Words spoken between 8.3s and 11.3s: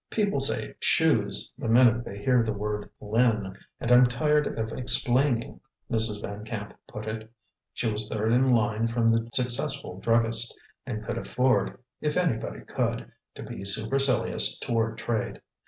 in line from the successful druggist, and could